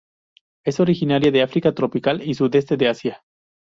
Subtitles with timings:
[0.65, 3.21] Es originaria de África tropical y sudeste de Asia.